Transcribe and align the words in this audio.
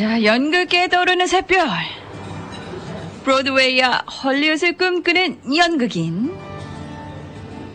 자, 0.00 0.24
연극에 0.24 0.88
떠오르는 0.88 1.26
새별. 1.26 1.68
브로드웨이와 3.24 3.98
헐리우드을 4.24 4.76
꿈꾸는 4.76 5.56
연극인. 5.56 6.34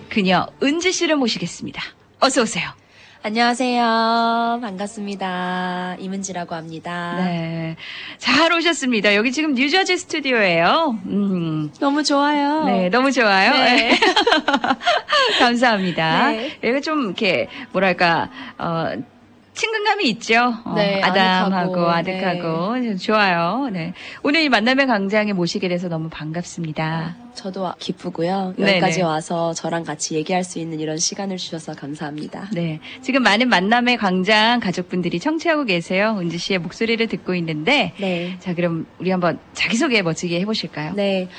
그녀 0.10 0.48
은지 0.64 0.92
씨를 0.92 1.18
모시겠습니다. 1.18 1.84
어서 2.20 2.42
오세요. 2.42 2.68
안녕하세요. 3.26 4.60
반갑습니다. 4.62 5.96
이문지라고 5.98 6.54
합니다. 6.54 7.16
네. 7.18 7.76
잘 8.20 8.54
오셨습니다. 8.54 9.16
여기 9.16 9.32
지금 9.32 9.56
뉴저지 9.56 9.98
스튜디오예요. 9.98 11.00
음. 11.08 11.72
너무 11.80 12.04
좋아요. 12.04 12.66
네, 12.66 12.90
너무 12.90 13.12
좋아요. 13.12 13.52
네. 13.52 13.98
감사합니다. 15.42 16.34
네. 16.34 16.60
여기가 16.64 16.82
좀 16.82 17.06
이렇게 17.06 17.48
뭐랄까 17.72 18.30
어 18.60 18.92
친근감이 19.56 20.10
있죠. 20.10 20.54
어, 20.66 20.74
네, 20.76 21.02
아담하고 21.02 21.90
아득하고 21.90 22.98
좋아요. 22.98 23.70
네. 23.72 23.94
오늘 24.22 24.42
이 24.42 24.50
만남의 24.50 24.86
광장에 24.86 25.34
모시게 25.34 25.70
돼서 25.70 25.88
너무 25.88 26.10
반갑습니다. 26.10 27.16
저도 27.34 27.74
기쁘고요. 27.80 28.54
네네. 28.58 28.72
여기까지 28.74 29.02
와서 29.02 29.54
저랑 29.54 29.84
같이 29.84 30.16
얘기할 30.16 30.44
수 30.44 30.60
있는 30.60 30.80
이런 30.80 30.98
시간을 30.98 31.38
주셔서 31.38 31.74
감사합니다. 31.74 32.50
네. 32.54 32.80
지금 33.02 33.24
많은 33.24 33.50
만남의 33.50 33.98
광장 33.98 34.60
가족분들이 34.60 35.20
청취하고 35.20 35.64
계세요. 35.64 36.18
은지 36.20 36.38
씨의 36.38 36.60
목소리를 36.60 37.06
듣고 37.08 37.34
있는데 37.36 37.94
네. 37.98 38.38
자, 38.40 38.54
그럼 38.54 38.86
우리 39.00 39.12
한번 39.12 39.40
자기소개 39.54 40.02
멋지게 40.02 40.40
해 40.40 40.46
보실까요? 40.46 40.94
네. 40.96 41.30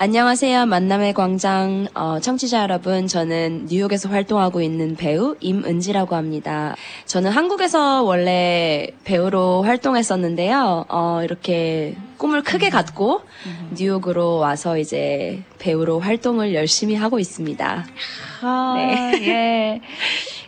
안녕하세요. 0.00 0.66
만남의 0.66 1.12
광장 1.12 1.88
어, 1.92 2.20
청취자 2.20 2.62
여러분. 2.62 3.08
저는 3.08 3.66
뉴욕에서 3.68 4.08
활동하고 4.08 4.62
있는 4.62 4.94
배우 4.94 5.34
임은지라고 5.40 6.14
합니다. 6.14 6.76
저는 7.06 7.32
한국에서 7.32 8.04
원래 8.04 8.86
배우로 9.02 9.64
활동했었는데요. 9.64 10.84
어, 10.88 11.20
이렇게 11.24 11.96
꿈을 12.16 12.44
크게 12.44 12.70
갖고 12.70 13.22
뉴욕으로 13.72 14.36
와서 14.36 14.78
이제 14.78 15.42
배우로 15.58 15.98
활동을 15.98 16.54
열심히 16.54 16.94
하고 16.94 17.18
있습니다. 17.18 17.86
아, 18.42 18.74
네. 18.76 19.26
예. 19.26 19.80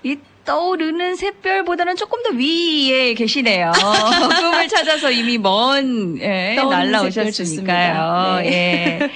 이 0.09 0.17
떠오르는 0.45 1.17
샛별보다는 1.17 1.97
조금 1.97 2.23
더 2.23 2.31
위에 2.31 3.15
계시네요. 3.15 3.73
꿈을 4.41 4.69
찾아서 4.69 5.11
이미 5.11 5.39
먼, 5.39 6.19
예, 6.21 6.55
날라오셨으니까요. 6.55 8.41
네. 8.43 8.47
예. 9.01 9.11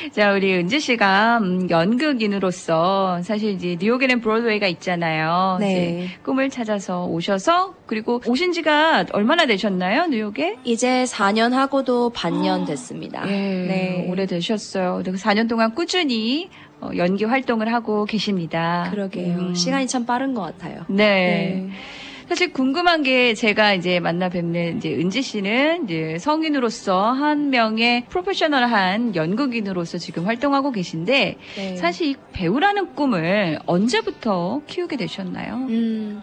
자, 0.12 0.32
우리 0.32 0.54
은지 0.54 0.80
씨가 0.80 1.38
음, 1.38 1.68
연극인으로서 1.70 3.22
사실 3.22 3.50
이제 3.50 3.76
뉴욕에는 3.80 4.20
브로드웨이가 4.20 4.66
있잖아요. 4.68 5.58
네. 5.60 5.72
이제 5.72 6.08
꿈을 6.22 6.50
찾아서 6.50 7.04
오셔서 7.06 7.74
그리고 7.86 8.20
오신 8.26 8.52
지가 8.52 9.06
얼마나 9.12 9.46
되셨나요, 9.46 10.06
뉴욕에? 10.06 10.56
이제 10.64 11.04
4년 11.04 11.52
하고도 11.52 12.10
반년 12.10 12.64
됐습니다. 12.64 13.24
예, 13.26 13.32
네. 13.32 14.06
오래 14.08 14.26
되셨어요. 14.26 15.00
그리고 15.02 15.18
4년 15.18 15.48
동안 15.48 15.74
꾸준히 15.74 16.48
어, 16.80 16.90
연기 16.96 17.24
활동을 17.24 17.72
하고 17.72 18.06
계십니다. 18.06 18.88
그러게요. 18.90 19.34
음. 19.36 19.54
시간이 19.54 19.86
참 19.86 20.06
빠른 20.06 20.34
것 20.34 20.42
같아요. 20.42 20.84
네. 20.88 21.68
사실 22.30 22.52
궁금한 22.52 23.02
게 23.02 23.34
제가 23.34 23.74
이제 23.74 23.98
만나 23.98 24.28
뵙는 24.28 24.76
이제 24.76 24.94
은지 24.94 25.20
씨는 25.20 25.82
이제 25.82 26.16
성인으로서 26.20 27.10
한 27.10 27.50
명의 27.50 28.04
프로페셔널한 28.08 29.16
연극인으로서 29.16 29.98
지금 29.98 30.26
활동하고 30.26 30.70
계신데 30.70 31.36
네. 31.56 31.76
사실 31.76 32.06
이 32.06 32.14
배우라는 32.30 32.94
꿈을 32.94 33.58
언제부터 33.66 34.62
키우게 34.68 34.96
되셨나요? 34.96 35.56
음, 35.70 36.22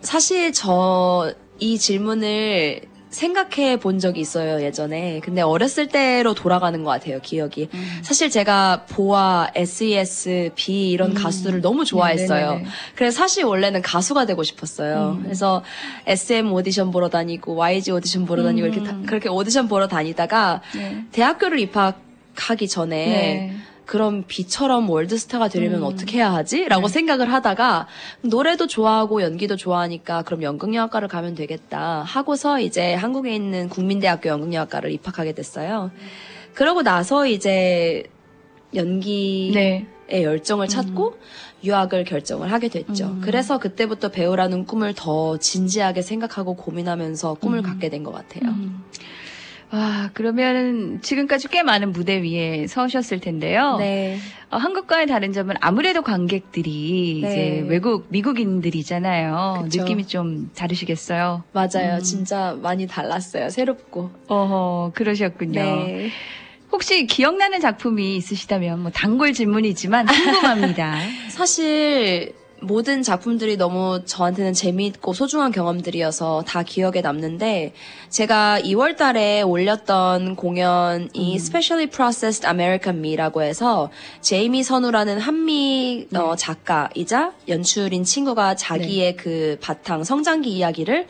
사실 0.00 0.52
저 0.54 1.34
이 1.62 1.78
질문을 1.78 2.80
생각해 3.12 3.76
본 3.78 3.98
적이 3.98 4.20
있어요, 4.20 4.62
예전에. 4.62 5.20
근데 5.22 5.42
어렸을 5.42 5.86
때로 5.86 6.34
돌아가는 6.34 6.82
것 6.82 6.90
같아요, 6.90 7.20
기억이. 7.20 7.68
음. 7.72 8.00
사실 8.02 8.30
제가 8.30 8.86
보아, 8.88 9.48
SES, 9.54 10.50
B 10.56 10.90
이런 10.90 11.10
음. 11.10 11.14
가수들을 11.14 11.60
너무 11.60 11.84
좋아했어요. 11.84 12.50
네네네. 12.52 12.68
그래서 12.96 13.18
사실 13.18 13.44
원래는 13.44 13.82
가수가 13.82 14.24
되고 14.26 14.42
싶었어요. 14.42 15.16
음. 15.18 15.22
그래서 15.24 15.62
SM 16.06 16.50
오디션 16.52 16.90
보러 16.90 17.08
다니고 17.10 17.54
YG 17.54 17.92
오디션 17.92 18.24
보러 18.24 18.42
다니고 18.42 18.66
이렇게 18.66 18.82
다- 18.82 18.92
음. 18.92 19.04
그렇게 19.06 19.28
오디션 19.28 19.68
보러 19.68 19.86
다니다가 19.88 20.62
네. 20.74 21.04
대학교를 21.12 21.58
입학 21.60 22.00
하기 22.34 22.66
전에 22.66 22.96
네. 23.06 23.52
그럼 23.86 24.24
비처럼 24.26 24.88
월드스타가 24.88 25.48
되려면 25.48 25.80
음. 25.80 25.84
어떻게 25.84 26.18
해야 26.18 26.32
하지? 26.32 26.66
라고 26.68 26.86
네. 26.86 26.92
생각을 26.92 27.32
하다가 27.32 27.86
노래도 28.22 28.66
좋아하고 28.66 29.22
연기도 29.22 29.56
좋아하니까 29.56 30.22
그럼 30.22 30.42
연극영화과를 30.42 31.08
가면 31.08 31.34
되겠다 31.34 32.02
하고서 32.02 32.60
이제 32.60 32.94
한국에 32.94 33.34
있는 33.34 33.68
국민대학교 33.68 34.28
연극영화과를 34.28 34.92
입학하게 34.92 35.32
됐어요. 35.32 35.90
그러고 36.54 36.82
나서 36.82 37.26
이제 37.26 38.04
연기에 38.74 39.52
네. 39.52 39.86
열정을 40.22 40.68
찾고 40.68 41.16
유학을 41.64 42.04
결정을 42.04 42.50
하게 42.52 42.68
됐죠. 42.68 43.06
음. 43.06 43.20
그래서 43.22 43.58
그때부터 43.58 44.08
배우라는 44.08 44.66
꿈을 44.66 44.94
더 44.94 45.38
진지하게 45.38 46.02
생각하고 46.02 46.54
고민하면서 46.56 47.34
꿈을 47.34 47.58
음. 47.58 47.62
갖게 47.62 47.88
된 47.88 48.02
것 48.02 48.12
같아요. 48.12 48.52
음. 49.72 49.78
와, 49.78 50.10
그러면 50.12 51.00
지금까지 51.02 51.48
꽤 51.48 51.62
많은 51.62 51.92
무대 51.92 52.22
위에 52.22 52.66
서셨을 52.66 53.20
텐데요. 53.20 53.76
네. 53.78 54.18
어, 54.50 54.56
한국과의 54.56 55.06
다른 55.06 55.32
점은 55.32 55.56
아무래도 55.60 56.02
관객들이 56.02 57.20
네. 57.22 57.28
이제 57.30 57.64
외국 57.68 58.06
미국인들이잖아요. 58.10 59.62
그쵸. 59.64 59.82
느낌이 59.82 60.06
좀 60.06 60.50
다르시겠어요. 60.54 61.44
맞아요. 61.52 61.94
음. 61.96 62.00
진짜 62.00 62.56
많이 62.60 62.86
달랐어요. 62.86 63.48
새롭고. 63.48 64.10
어허, 64.28 64.92
그러셨군요. 64.94 65.60
네. 65.60 66.10
혹시 66.70 67.06
기억나는 67.06 67.60
작품이 67.60 68.16
있으시다면 68.16 68.80
뭐 68.80 68.90
단골 68.90 69.32
질문이지만 69.32 70.06
궁금합니다. 70.06 70.96
사실 71.28 72.34
모든 72.62 73.02
작품들이 73.02 73.56
너무 73.56 74.00
저한테는 74.04 74.52
재미있고 74.52 75.12
소중한 75.12 75.52
경험들이어서 75.52 76.44
다 76.46 76.62
기억에 76.62 77.00
남는데 77.00 77.74
제가 78.08 78.60
2월 78.60 78.96
달에 78.96 79.42
올렸던 79.42 80.36
공연이 80.36 81.34
Specially 81.34 81.90
Processed 81.90 82.46
American 82.46 82.98
Me라고 82.98 83.42
해서 83.42 83.90
제이미 84.20 84.62
선우라는 84.62 85.18
한미 85.18 86.06
어, 86.14 86.36
작가이자 86.36 87.32
연출인 87.48 88.04
친구가 88.04 88.54
자기의 88.54 89.16
그 89.16 89.58
바탕 89.60 90.04
성장기 90.04 90.50
이야기를 90.50 91.06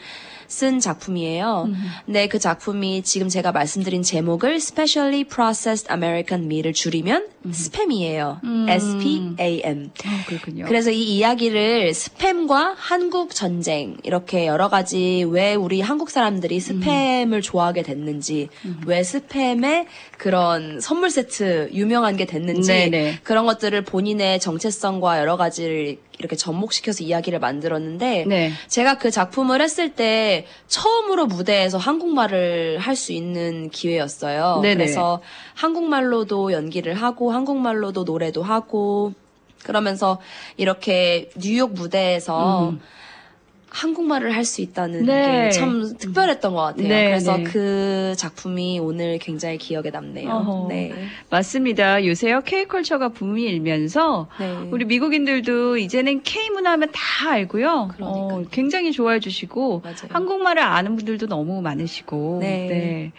쓴 0.53 0.81
작품이에요. 0.81 1.65
음. 1.69 1.75
근데 2.05 2.29
그 2.29 2.39
작품이 2.39 3.03
지금 3.03 3.31
제가 3.31 3.53
말씀드린 3.53 4.03
제목을 4.03 4.57
Specially 4.57 5.25
Processed 5.25 5.91
American 5.91 6.45
Me를 6.45 6.75
줄이면 6.75 7.27
스팸이에요. 7.47 8.45
음. 8.45 8.67
S-P-A-M. 8.69 9.87
어, 9.87 10.09
그렇군요. 10.27 10.67
그래서 10.67 10.91
이 10.91 11.17
이야기를 11.17 11.91
스팸과 11.93 12.75
한국 12.77 13.35
전쟁 13.35 13.97
이렇게 14.03 14.47
여러 14.47 14.69
가지 14.69 15.25
왜 15.27 15.55
우리 15.55 15.81
한국 15.81 16.11
사람들이 16.11 16.59
스팸을 16.59 17.43
좋아하게 17.43 17.83
됐는지 17.83 18.49
왜 18.87 19.01
스팸의 19.01 19.87
그런 20.19 20.81
선물 20.81 21.11
세트 21.11 21.71
유명한 21.73 22.17
게 22.17 22.27
됐는지 22.27 22.69
네네. 22.69 23.21
그런 23.23 23.47
것들을 23.47 23.83
본인의 23.85 24.39
정체성과 24.39 25.19
여러 25.19 25.39
가지를 25.39 25.97
이렇게 26.23 26.37
접목시켜서 26.37 27.03
이야기를 27.05 27.41
만들었는데 27.41 28.25
네. 28.27 28.53
제가 28.69 28.99
그 28.99 29.11
작품을 29.11 29.61
했을 29.61 29.91
때 29.95 30.47
처음으로 30.69 31.27
무대에서 31.27 31.79
한국말을 31.79 32.79
할 32.79 32.93
수 33.03 33.13
있는 33.13 33.69
기회였어요. 33.71 34.61
네네. 34.63 34.75
그래서 34.77 35.21
한국말로도 35.55 36.53
연기를 36.53 36.95
하고 36.95 37.33
한국말로도 37.33 38.05
노래도 38.05 38.43
하고 38.43 39.13
그러면서 39.65 40.21
이렇게 40.57 41.31
뉴욕 41.37 41.73
무대에서 41.73 42.71
음. 42.71 42.81
한국말을 43.75 44.35
할 44.37 44.43
수 44.45 44.61
있다는 44.61 45.05
네. 45.07 45.45
게참 45.45 45.97
특별했던 45.99 46.53
것 46.53 46.61
같아요. 46.61 46.89
네, 46.89 47.05
그래서 47.07 47.37
네. 47.39 47.45
그 47.45 48.13
작품이 48.17 48.79
오늘 48.81 49.19
굉장히 49.19 49.57
기억에 49.57 49.91
남네요. 49.91 50.29
어허. 50.29 50.67
네. 50.69 50.93
맞습니다. 51.31 52.05
요새요 52.05 52.43
K컬처가 52.43 53.11
붐이 53.11 53.43
일면서 53.45 54.29
네. 54.39 54.69
우리 54.71 54.85
미국인들도 54.85 55.79
이제는 55.79 56.23
K 56.23 56.51
문화 56.51 56.73
하면 56.73 56.91
다 56.93 57.31
알고요. 57.31 57.91
어, 58.01 58.43
굉장히 58.51 58.93
좋아해 58.93 59.21
주시고 59.21 59.81
맞아요. 59.85 59.97
한국말을 60.11 60.63
아는 60.63 60.97
분들도 60.97 61.27
너무 61.29 61.63
많으시고 61.63 62.39
네. 62.43 63.13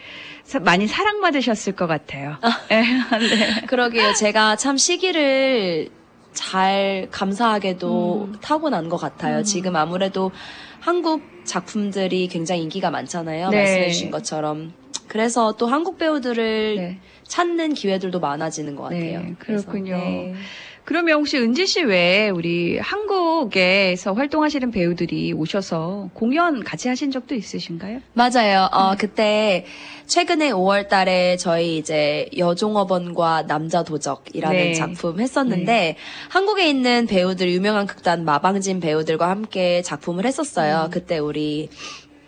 사- 0.44 0.60
많이 0.60 0.88
사랑받으셨을 0.88 1.74
것 1.74 1.88
같아요. 1.88 2.36
네. 2.70 2.84
네. 3.18 3.66
그러게요. 3.66 4.14
제가 4.14 4.58
참 4.58 4.78
시기를 4.78 5.90
잘 6.34 7.08
감사하게도 7.12 8.30
음. 8.32 8.36
타고난 8.42 8.90
것 8.90 8.98
같아요. 8.98 9.40
음. 9.40 9.44
지금 9.44 9.76
아무래도 9.76 10.32
한국 10.80 11.22
작품들이 11.46 12.28
굉장히 12.28 12.62
인기가 12.64 12.92
많잖아요. 12.92 13.50
네. 13.50 13.58
말씀해주신 13.58 14.12
것처럼. 14.12 14.74
그래서 15.08 15.54
또 15.54 15.68
한국 15.68 15.98
배우들을 15.98 16.76
네. 16.76 17.00
찾는 17.24 17.74
기회들도 17.74 18.20
많아지는 18.20 18.76
것 18.76 18.90
네, 18.90 19.14
같아요. 19.14 19.36
그렇군요. 19.40 19.96
그래서, 19.96 20.06
네. 20.06 20.34
그러면 20.86 21.20
혹시 21.20 21.38
은지 21.38 21.66
씨 21.66 21.82
외에 21.82 22.30
우리 22.30 22.78
한국에서 22.78 24.14
활동하시는 24.14 24.72
배우들이 24.72 25.32
오셔서 25.34 26.10
공연 26.14 26.64
같이 26.64 26.90
하신 26.90 27.12
적도 27.12 27.36
있으신가요? 27.36 28.02
맞아요. 28.14 28.68
어, 28.72 28.96
그때 28.98 29.66
최근에 30.08 30.52
5월 30.52 30.90
달에 30.90 31.38
저희 31.38 31.78
이제 31.78 32.30
여종업원과 32.38 33.48
남자 33.48 33.84
도적이라는 33.84 34.58
네. 34.58 34.74
작품 34.74 35.22
했었는데 35.22 35.96
한국에 36.30 36.68
있는 36.68 37.08
배우들 37.08 37.50
유명한 37.50 37.88
극단 37.88 38.26
마방진 38.26 38.82
배우들과 38.82 39.30
함께 39.30 39.82
작품을 39.82 40.26
했었어요. 40.26 40.90
그때 40.92 41.18
우리 41.18 41.70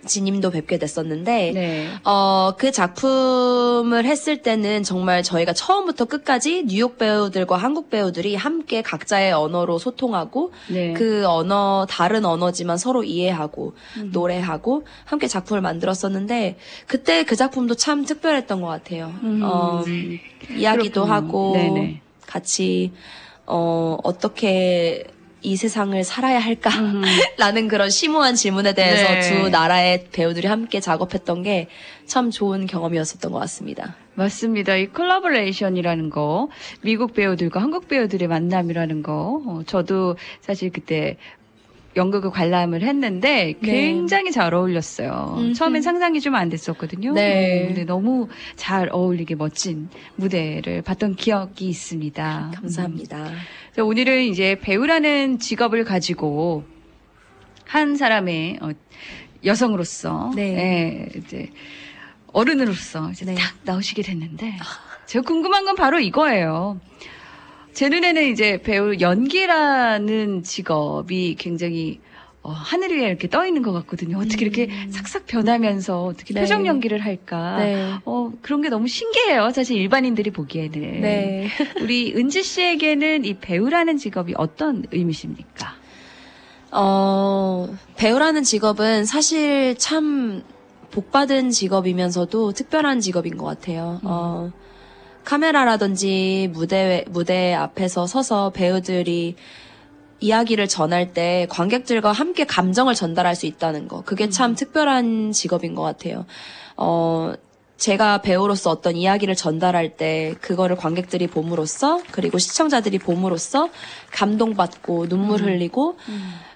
지님도 0.06 0.52
뵙게 0.52 0.78
됐었는데 0.78 1.52
네. 1.54 1.90
어, 2.04 2.54
그 2.57 2.72
작품을 2.72 4.06
했을 4.06 4.42
때는 4.42 4.84
정말 4.84 5.24
저희가 5.24 5.54
처음부터 5.54 6.06
끝까지 6.06 6.66
뉴욕 6.68 6.98
배우들과 6.98 7.57
한국 7.57 7.90
배우들이 7.90 8.36
함께 8.36 8.81
각자의 8.81 9.34
언어로 9.34 9.78
소통하고 9.78 10.52
네. 10.72 10.94
그 10.94 11.25
언어, 11.28 11.86
다른 11.90 12.25
언어지만 12.25 12.78
서로 12.78 13.04
이해하고 13.04 13.74
노래하고 14.12 14.86
함께 15.06 15.28
작품을 15.28 15.62
만들었었는데 15.62 16.57
그때 16.88 17.24
그 17.24 17.36
작품도 17.36 17.75
참 17.75 18.06
특별했던 18.06 18.62
것 18.62 18.68
같아요. 18.68 19.13
음. 19.24 19.42
어, 19.44 19.84
이야기도 20.56 21.06
그렇군요. 21.06 21.13
하고 21.13 21.54
네네. 21.54 22.02
같이 22.28 22.92
어, 23.46 23.98
어떻게 24.04 25.06
이 25.45 25.56
세상을 25.56 26.03
살아야 26.03 26.39
할까? 26.39 26.69
음. 26.80 27.01
라는 27.38 27.68
그런 27.68 27.89
심오한 27.89 28.36
질문에 28.36 28.74
대해서 28.74 29.03
네. 29.12 29.21
두 29.44 29.50
나라의 29.50 30.07
배우들이 30.12 30.47
함께 30.47 30.80
작업했던 30.80 31.44
게 31.44 31.68
참 32.06 32.30
좋은 32.31 32.68
경험이었었던 32.68 33.31
것 33.31 33.39
같습니다. 33.39 33.95
맞습니다. 34.13 34.75
이 34.75 34.88
콜라보레이션이라는 34.88 36.09
거, 36.09 36.50
미국 36.81 37.13
배우들과 37.13 37.62
한국 37.62 37.88
배우들의 37.88 38.27
만남이라는 38.27 39.03
거, 39.03 39.42
어, 39.45 39.62
저도 39.65 40.15
사실 40.42 40.71
그때 40.71 41.18
연극을 41.95 42.30
관람을 42.30 42.81
했는데 42.83 43.56
네. 43.59 43.71
굉장히 43.71 44.31
잘 44.31 44.53
어울렸어요. 44.53 45.36
음흠. 45.38 45.53
처음엔 45.53 45.81
상상이 45.81 46.19
좀 46.21 46.36
안 46.36 46.50
됐었거든요. 46.50 47.13
네. 47.13 47.63
어, 47.63 47.68
근데 47.68 47.86
너무 47.86 48.27
잘 48.57 48.89
어울리게 48.92 49.36
멋진 49.36 49.88
무대를 50.18 50.81
봤던 50.81 51.15
기억이 51.15 51.68
있습니다. 51.69 52.51
감사합니다. 52.56 53.30
음. 53.30 53.36
자, 53.74 53.83
오늘은 53.83 54.24
이제 54.25 54.59
배우라는 54.59 55.39
직업을 55.39 55.86
가지고 55.86 56.65
한 57.65 57.95
사람의 57.95 58.59
어, 58.62 58.71
여성으로서 59.45 60.33
네. 60.36 61.07
예, 61.13 61.19
이제 61.19 61.50
어른으로서 62.33 63.12
이제 63.12 63.24
네. 63.25 63.36
딱 63.36 63.56
나오시게 63.63 64.01
됐는데 64.01 64.57
제가 65.06 65.24
궁금한 65.24 65.63
건 65.63 65.75
바로 65.75 66.00
이거예요. 66.00 66.80
제 67.75 67.89
눈에는 67.89 68.31
이제 68.31 68.62
배우 68.63 68.95
연기라는 69.01 70.44
직업이 70.44 71.36
굉장히 71.38 72.00
어, 72.42 72.50
하늘 72.50 72.98
위에 72.98 73.07
이렇게 73.07 73.27
떠 73.27 73.45
있는 73.45 73.63
것 73.63 73.74
같거든요. 73.74 74.18
어떻게 74.18 74.45
이렇게 74.45 74.69
삭삭 74.92 75.25
변하면서 75.25 76.06
어떻게 76.06 76.33
네. 76.33 76.39
표정 76.39 76.66
연기를 76.66 77.00
할까? 77.00 77.57
네. 77.57 77.92
어, 78.06 78.31
그런 78.42 78.62
게 78.62 78.69
너무 78.69 78.88
신기해요. 78.88 79.51
사실 79.51 79.75
일반인들이 79.75 80.31
보기에는. 80.31 81.01
네. 81.01 81.50
우리 81.81 82.13
은지 82.16 82.44
씨에게는 82.44 83.25
이 83.25 83.33
배우라는 83.39 83.98
직업이 83.98 84.33
어떤 84.38 84.86
의미십니까? 84.92 85.75
어, 86.71 87.68
배우라는 87.98 88.44
직업은 88.44 89.04
사실 89.04 89.75
참 89.78 90.44
복받은 90.92 91.50
직업이면서도 91.50 92.54
특별한 92.54 93.01
직업인 93.01 93.36
것 93.36 93.44
같아요. 93.45 94.00
어, 94.04 94.54
카메라라든지 95.25 96.50
무대, 96.54 97.04
무대 97.10 97.54
앞에서 97.54 98.07
서서 98.07 98.51
배우들이 98.51 99.36
이야기를 100.22 100.68
전할 100.68 101.13
때 101.13 101.45
관객들과 101.50 102.12
함께 102.12 102.45
감정을 102.45 102.95
전달할 102.95 103.36
수 103.36 103.45
있다는 103.45 103.88
거. 103.88 104.01
그게 104.01 104.30
참 104.30 104.56
특별한 104.56 105.33
직업인 105.33 105.75
것 105.75 105.81
같아요. 105.81 106.25
어, 106.77 107.33
제가 107.77 108.22
배우로서 108.22 108.69
어떤 108.69 108.95
이야기를 108.95 109.36
전달할 109.36 109.98
때 109.98 110.36
그거를 110.39 110.77
관객들이 110.77 111.28
봄으로써 111.28 112.00
그리고 112.12 112.38
시청자들이 112.38 113.00
봄으로써 113.00 113.69
감동받고 114.12 115.10
눈물 115.10 115.42
흘리고 115.42 115.98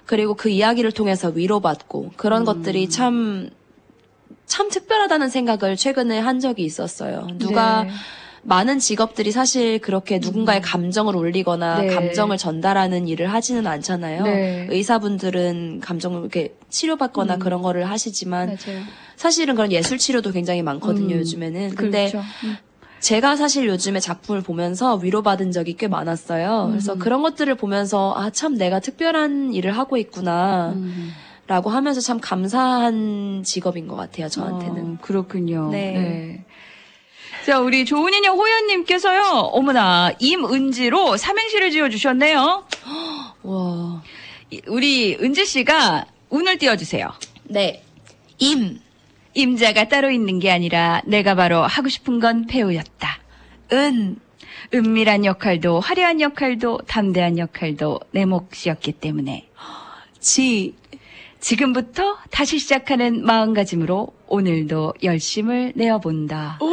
그리고 0.06 0.34
그 0.34 0.48
이야기를 0.48 0.92
통해서 0.92 1.28
위로받고 1.28 2.12
그런 2.16 2.44
것들이 2.44 2.88
참, 2.88 3.50
참 4.46 4.70
특별하다는 4.70 5.28
생각을 5.28 5.76
최근에 5.76 6.18
한 6.18 6.40
적이 6.40 6.64
있었어요. 6.64 7.28
누가 7.38 7.84
네. 7.84 7.90
많은 8.42 8.78
직업들이 8.78 9.32
사실 9.32 9.78
그렇게 9.80 10.18
누군가의 10.18 10.62
감정을 10.62 11.14
올리거나 11.14 11.82
네. 11.82 11.86
감정을 11.88 12.38
전달하는 12.38 13.06
일을 13.06 13.32
하지는 13.32 13.66
않잖아요. 13.66 14.22
네. 14.24 14.66
의사분들은 14.70 15.80
감정을 15.80 16.20
이렇게 16.20 16.54
치료받거나 16.70 17.36
그런 17.38 17.62
거를 17.62 17.88
하시지만 17.90 18.46
맞아요. 18.46 18.82
사실은 19.16 19.54
그런 19.54 19.72
예술 19.72 19.98
치료도 19.98 20.32
굉장히 20.32 20.62
많거든요, 20.62 21.14
음, 21.14 21.20
요즘에는. 21.20 21.74
근데 21.74 22.10
그렇죠. 22.10 22.26
음. 22.44 22.56
제가 23.00 23.36
사실 23.36 23.66
요즘에 23.66 23.98
작품을 24.00 24.42
보면서 24.42 24.94
위로받은 24.96 25.52
적이 25.52 25.74
꽤 25.76 25.88
많았어요. 25.88 26.68
그래서 26.70 26.94
음. 26.94 26.98
그런 26.98 27.22
것들을 27.22 27.54
보면서 27.54 28.14
아, 28.16 28.30
참 28.30 28.56
내가 28.56 28.80
특별한 28.80 29.54
일을 29.54 29.72
하고 29.72 29.96
있구나. 29.96 30.72
음. 30.76 31.10
라고 31.46 31.68
하면서 31.68 32.00
참 32.00 32.20
감사한 32.20 33.42
직업인 33.44 33.88
것 33.88 33.96
같아요, 33.96 34.28
저한테는. 34.28 34.84
어, 34.84 34.96
그렇군요. 35.00 35.70
네. 35.72 36.44
자, 37.46 37.58
우리 37.58 37.84
좋은 37.84 38.12
인연 38.12 38.36
호연님께서요, 38.36 39.22
어머나, 39.52 40.12
임은지로 40.18 41.16
삼행시를 41.16 41.70
지어주셨네요. 41.70 42.66
와. 43.42 44.02
이- 44.50 44.60
우리 44.66 45.16
은지 45.20 45.46
씨가 45.46 46.04
운을 46.28 46.58
띄워주세요. 46.58 47.10
네. 47.44 47.82
임, 48.38 48.78
임자가 49.34 49.88
따로 49.88 50.10
있는 50.10 50.38
게 50.38 50.50
아니라 50.50 51.02
내가 51.06 51.34
바로 51.34 51.62
하고 51.62 51.88
싶은 51.88 52.20
건 52.20 52.46
배우였다. 52.46 53.18
은, 53.72 54.16
은밀한 54.74 55.24
역할도 55.24 55.80
화려한 55.80 56.20
역할도 56.20 56.80
담대한 56.86 57.38
역할도 57.38 58.00
내 58.12 58.24
몫이었기 58.26 58.92
때문에 58.92 59.48
지, 60.20 60.74
지금부터 61.40 62.18
다시 62.30 62.58
시작하는 62.58 63.24
마음가짐으로 63.24 64.12
오늘도 64.30 64.94
열심을 65.02 65.72
내어본다. 65.74 66.58
와! 66.60 66.68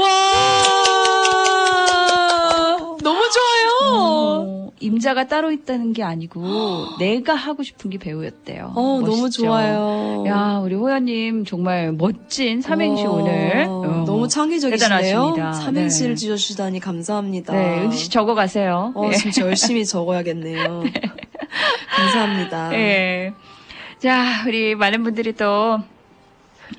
너무 3.01 3.19
좋아요! 3.19 3.91
어, 3.93 4.71
임자가 4.79 5.27
따로 5.27 5.51
있다는 5.51 5.91
게 5.93 6.03
아니고 6.03 6.41
내가 6.99 7.33
하고 7.33 7.63
싶은 7.63 7.89
게 7.89 7.97
배우였대요. 7.97 8.73
어, 8.75 8.99
너무 9.01 9.21
멋있죠? 9.23 9.43
좋아요. 9.45 10.23
야, 10.27 10.59
우리 10.63 10.75
호연님 10.75 11.45
정말 11.45 11.91
멋진 11.93 12.61
삼행시 12.61 13.05
어, 13.05 13.11
오늘 13.11 13.65
어, 13.67 14.03
너무 14.05 14.27
창의적이시네요. 14.27 14.99
대단하십니다. 14.99 15.53
삼행시를 15.53 16.11
네. 16.11 16.15
지어주시다니 16.15 16.79
감사합니다. 16.79 17.53
네, 17.53 17.81
은지 17.81 17.97
씨 17.97 18.09
적어 18.11 18.35
가세요. 18.35 18.91
어, 18.95 19.09
예. 19.11 19.15
진짜 19.15 19.41
열심히 19.47 19.83
적어야겠네요. 19.83 20.83
감사합니다. 21.95 22.73
예. 22.73 23.33
자, 23.97 24.43
우리 24.45 24.75
많은 24.75 25.01
분들이 25.01 25.33
또 25.33 25.79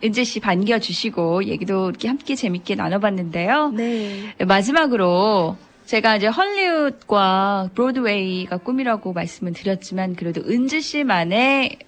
은지 0.05 0.25
씨 0.25 0.41
반겨주시고 0.41 1.45
얘기도 1.45 1.89
이렇게 1.91 2.09
함께 2.09 2.35
재밌게 2.35 2.75
나눠봤는데요. 2.75 3.71
네. 3.71 4.35
마지막으로 4.47 5.57
제가 5.87 6.17
이제 6.17 6.27
헐리우드과 6.27 7.71
브로드웨이가 7.75 8.59
꿈이라고 8.59 9.13
말씀을 9.13 9.55
드렸지만 9.55 10.15
그래도 10.17 10.43
은지 10.43 10.81
씨만의 10.81 11.79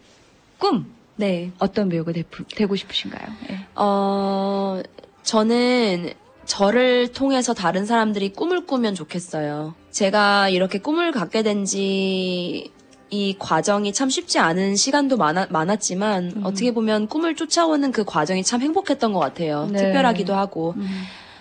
꿈 0.58 0.86
네. 1.16 1.50
어떤 1.58 1.88
배우가 1.90 2.12
되, 2.12 2.24
되고 2.56 2.76
싶으신가요? 2.76 3.26
예. 3.50 3.58
어, 3.76 4.80
저는 5.22 6.12
저를 6.46 7.12
통해서 7.12 7.52
다른 7.54 7.84
사람들이 7.84 8.32
꿈을 8.32 8.66
꾸면 8.66 8.94
좋겠어요. 8.94 9.74
제가 9.90 10.48
이렇게 10.48 10.78
꿈을 10.78 11.12
갖게 11.12 11.42
된 11.42 11.64
지 11.66 12.72
이 13.10 13.36
과정이 13.38 13.92
참 13.92 14.08
쉽지 14.08 14.38
않은 14.38 14.76
시간도 14.76 15.16
많아, 15.16 15.46
많았지만 15.50 16.32
음. 16.36 16.40
어떻게 16.44 16.72
보면 16.72 17.08
꿈을 17.08 17.34
쫓아오는 17.34 17.90
그 17.92 18.04
과정이 18.04 18.42
참 18.44 18.62
행복했던 18.62 19.12
것 19.12 19.18
같아요. 19.18 19.66
네. 19.70 19.78
특별하기도 19.78 20.34
하고. 20.34 20.74
음. 20.76 20.88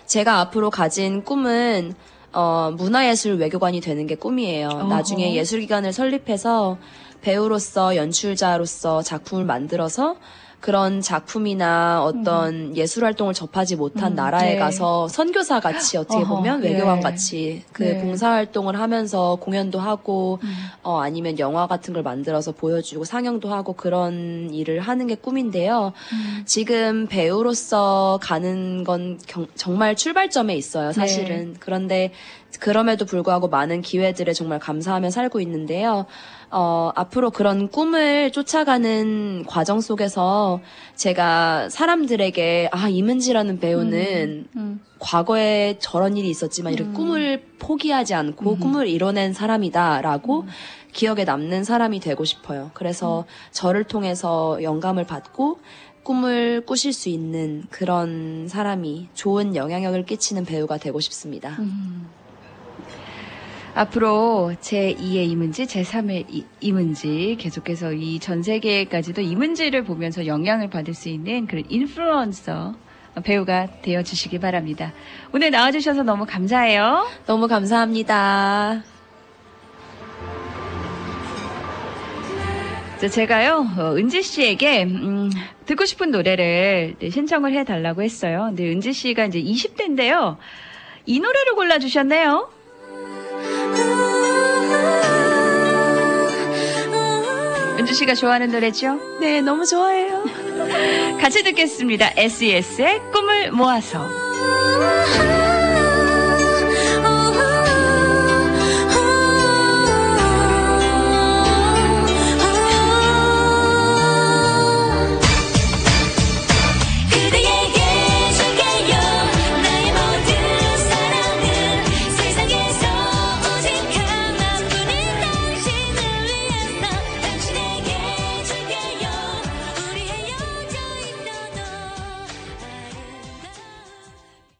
제가 0.06 0.40
앞으로 0.40 0.70
가진 0.70 1.22
꿈은 1.22 1.94
어, 2.32 2.72
문화예술 2.76 3.34
외교관이 3.34 3.80
되는 3.80 4.08
게 4.08 4.16
꿈이에요. 4.16 4.68
어허. 4.68 4.82
나중에 4.88 5.34
예술기관을 5.36 5.92
설립해서 5.92 6.78
배우로서 7.20 7.94
연출자로서 7.94 9.02
작품을 9.02 9.44
만들어서 9.44 10.16
그런 10.60 11.00
작품이나 11.00 12.04
어떤 12.04 12.76
예술 12.76 13.04
활동을 13.04 13.32
접하지 13.32 13.76
못한 13.76 14.12
음, 14.12 14.16
나라에 14.16 14.52
네. 14.54 14.56
가서 14.58 15.08
선교사 15.08 15.58
같이 15.58 15.96
어떻게 15.96 16.20
어허, 16.22 16.36
보면 16.36 16.60
네. 16.60 16.72
외교관 16.72 17.00
같이 17.00 17.62
그 17.72 17.82
네. 17.82 17.98
봉사 18.02 18.30
활동을 18.32 18.78
하면서 18.78 19.36
공연도 19.40 19.80
하고 19.80 20.38
음. 20.42 20.54
어 20.82 21.00
아니면 21.00 21.38
영화 21.38 21.66
같은 21.66 21.94
걸 21.94 22.02
만들어서 22.02 22.52
보여주고 22.52 23.04
상영도 23.04 23.52
하고 23.52 23.72
그런 23.72 24.52
일을 24.52 24.80
하는 24.80 25.06
게 25.06 25.14
꿈인데요. 25.14 25.92
음. 26.12 26.42
지금 26.44 27.06
배우로서 27.06 28.18
가는 28.22 28.84
건 28.84 29.18
경- 29.26 29.46
정말 29.54 29.96
출발점에 29.96 30.54
있어요, 30.56 30.92
사실은. 30.92 31.56
그런데 31.58 32.12
그럼에도 32.58 33.04
불구하고 33.04 33.48
많은 33.48 33.82
기회들에 33.82 34.32
정말 34.32 34.58
감사하며 34.58 35.10
살고 35.10 35.40
있는데요. 35.40 36.06
어, 36.50 36.90
앞으로 36.96 37.30
그런 37.30 37.68
꿈을 37.68 38.32
쫓아가는 38.32 39.44
과정 39.46 39.80
속에서 39.80 40.60
제가 40.96 41.68
사람들에게 41.68 42.70
아, 42.72 42.88
이문지라는 42.88 43.60
배우는 43.60 44.48
음. 44.56 44.80
과거에 44.98 45.76
저런 45.78 46.16
일이 46.16 46.28
있었지만 46.28 46.72
이렇게 46.72 46.90
꿈을 46.92 47.44
포기하지 47.58 48.14
않고 48.14 48.56
꿈을 48.56 48.88
이뤄낸 48.88 49.32
사람이다라고 49.32 50.46
기억에 50.92 51.24
남는 51.24 51.64
사람이 51.64 52.00
되고 52.00 52.24
싶어요. 52.24 52.70
그래서 52.74 53.24
저를 53.52 53.84
통해서 53.84 54.58
영감을 54.62 55.04
받고 55.04 55.60
꿈을 56.02 56.64
꾸실 56.66 56.92
수 56.92 57.08
있는 57.08 57.64
그런 57.70 58.48
사람이 58.48 59.08
좋은 59.14 59.54
영향력을 59.54 60.04
끼치는 60.04 60.44
배우가 60.44 60.78
되고 60.78 60.98
싶습니다. 61.00 61.56
앞으로 63.74 64.52
제2의 64.60 65.30
이문지, 65.30 65.64
제3의 65.66 66.24
이, 66.28 66.44
이문지 66.60 67.36
계속해서 67.38 67.92
이 67.92 68.18
전 68.20 68.42
세계까지도 68.42 69.22
이문지를 69.22 69.84
보면서 69.84 70.26
영향을 70.26 70.68
받을 70.70 70.92
수 70.94 71.08
있는 71.08 71.46
그런 71.46 71.64
인플루언서 71.68 72.74
배우가 73.24 73.68
되어 73.82 74.02
주시기 74.02 74.38
바랍니다. 74.38 74.92
오늘 75.32 75.50
나와 75.50 75.70
주셔서 75.72 76.02
너무 76.02 76.26
감사해요. 76.26 77.06
너무 77.26 77.48
감사합니다. 77.48 78.82
자, 83.00 83.08
제가요, 83.08 83.66
어, 83.78 83.96
은지 83.96 84.22
씨에게, 84.22 84.82
음, 84.84 85.30
듣고 85.64 85.86
싶은 85.86 86.10
노래를 86.10 86.96
네, 86.98 87.10
신청을 87.10 87.54
해달라고 87.54 88.02
했어요. 88.02 88.46
근데 88.48 88.70
은지 88.70 88.92
씨가 88.92 89.24
이제 89.26 89.40
20대인데요. 89.42 90.36
이 91.06 91.18
노래를 91.18 91.54
골라 91.54 91.78
주셨네요. 91.78 92.50
은주 97.90 97.98
씨가 97.98 98.14
좋아하는 98.14 98.52
노래죠? 98.52 99.18
네, 99.20 99.40
너무 99.40 99.66
좋아해요. 99.66 100.24
같이 101.20 101.42
듣겠습니다. 101.42 102.12
SES의 102.16 103.00
꿈을 103.12 103.50
모아서. 103.50 104.06
아 104.08 105.36